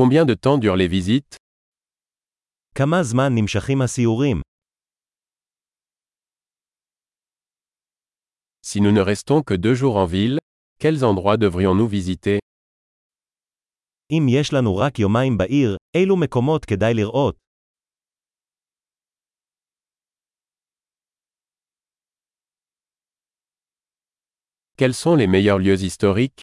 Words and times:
Combien 0.00 0.26
de 0.26 0.34
temps 0.34 0.58
durent 0.58 0.76
les 0.76 0.88
visites 0.88 1.36
כמה 2.74 3.02
זמן 3.02 3.32
נמשכים 3.34 3.82
הסיורים? 3.82 4.40
Si 8.62 8.80
nous 8.80 8.92
ne 8.92 9.00
restons 9.00 9.42
que 9.42 9.54
deux 9.54 9.74
jours 9.74 9.96
en 9.96 10.06
ville, 10.06 10.38
quels 10.78 11.02
endroits 11.04 11.36
devrions-nous 11.38 11.88
visiter 11.88 12.38
אם 14.12 14.26
יש 14.28 14.52
לנו 14.52 14.76
רק 14.76 14.98
יומיים 14.98 15.38
בעיר, 15.38 15.76
אילו 15.96 16.16
מקומות 16.16 16.64
כדאי 16.64 16.94
לראות? 16.94 17.36
Quels 24.76 24.92
sont 24.92 25.16
les 25.16 25.26
meilleurs 25.26 25.58
lieux 25.58 25.80
historiques 25.82 26.42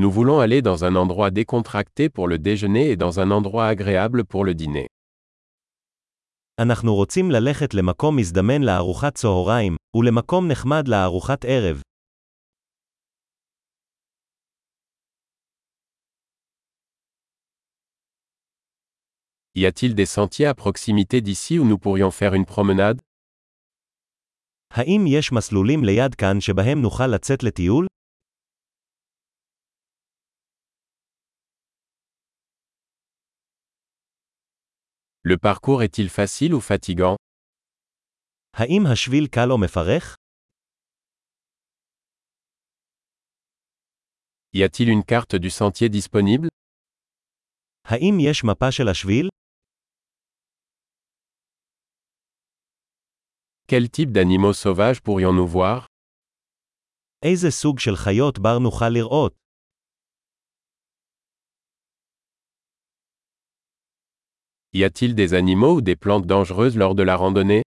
Nous 0.00 0.10
voulons 0.10 0.40
aller 0.40 0.60
dans 0.60 0.84
un 0.84 0.94
endroit 0.94 1.30
décontracté 1.30 2.10
pour 2.10 2.28
le 2.28 2.38
déjeuner 2.38 2.90
et 2.90 2.96
dans 2.96 3.18
un 3.18 3.30
endroit 3.30 3.66
agréable 3.66 4.24
pour 4.24 4.44
le 4.44 4.54
dîner. 4.54 4.86
אנחנו 6.60 6.94
רוצים 6.94 7.30
ללכת 7.30 7.74
למקום 7.74 8.16
מזדמן 8.16 8.62
לארוחת 8.62 9.14
צהריים, 9.14 9.76
ולמקום 9.96 10.48
נחמד 10.48 10.88
לארוחת 10.88 11.44
ערב. 11.44 11.82
Y 19.58 19.64
a-t-il 19.64 19.94
des 19.94 20.04
sentiers 20.04 20.46
à 20.46 20.54
proximité 20.54 21.22
d'ici 21.22 21.58
où 21.58 21.64
nous 21.64 21.78
pourrions 21.78 22.10
faire 22.10 22.34
une 22.34 22.44
promenade 22.44 23.00
האם 24.70 25.04
יש 25.06 25.32
מסלולים 25.32 25.84
ליד 25.84 26.14
כאן 26.14 26.40
שבהם 26.40 26.82
נוכל 26.82 27.06
לצאת 27.06 27.42
לטיול? 27.42 27.86
Le 35.22 35.36
parcours 35.36 35.82
est-il 35.82 36.08
facile 36.08 36.54
ou 36.54 36.60
fatigant 36.60 37.16
האם 38.56 38.82
השביל 38.92 39.26
קל 39.26 39.50
או 39.50 39.58
מפרך? 39.58 40.16
Y 44.56 44.62
a-t-il 44.64 44.88
une 44.88 45.04
carte 45.04 45.36
du 45.36 45.50
sentier 45.50 45.88
disponible 45.88 46.48
האם 47.84 48.14
יש 48.30 48.44
מפה 48.44 48.72
של 48.72 48.88
השביל? 48.90 49.28
Quel 53.68 53.88
type 53.90 54.12
d'animaux 54.12 54.52
sauvages 54.52 55.00
pourrions-nous 55.00 55.48
voir 55.48 55.86
איזה 57.22 57.50
סוג 57.50 57.78
של 57.78 57.96
חיות 57.96 58.38
בר 58.38 58.58
נוכל 58.58 58.88
לראות? 58.88 59.34
Y 64.72 64.84
a-t-il 64.84 65.14
des 65.14 65.32
animaux 65.32 65.76
ou 65.76 65.80
des 65.80 65.96
plantes 65.96 66.26
dangereuses 66.26 66.76
lors 66.76 66.94
de 66.94 67.02
la 67.02 67.16
randonnée 67.16 67.62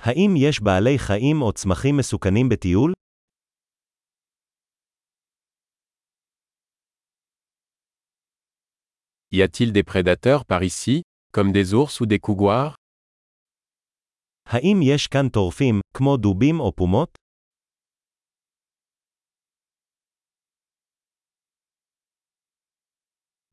האם 0.00 0.34
יש 0.36 0.60
בעלי 0.60 0.98
חיים 0.98 1.42
או 1.42 1.52
צמחים 1.52 1.96
מסוכנים 1.96 2.48
בטיול? 2.48 2.92
Y 9.34 9.42
a-t-il 9.42 9.72
des 9.72 9.82
prédateurs 9.82 10.44
par 10.44 10.62
ici, 10.62 11.02
comme 11.32 11.52
des 11.52 11.74
ours 11.74 12.00
ou 12.00 12.06
des 12.06 12.18
couguars 12.18 12.74
האם 14.46 14.80
יש 14.82 15.06
כאן 15.06 15.28
טורפים, 15.28 15.80
כמו 15.94 16.16
דובים 16.16 16.60
או 16.60 16.72
פומות? 16.76 17.18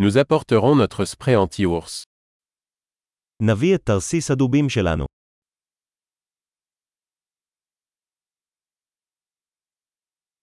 Nous 0.04 0.18
apporterons 0.18 0.76
notre 0.76 1.06
spray 1.06 1.36
anti-ours. 1.36 2.04
נביא 3.42 3.76
את 3.76 3.82
תרסיס 3.86 4.32
הדובים 4.32 4.70
שלנו. 4.70 5.06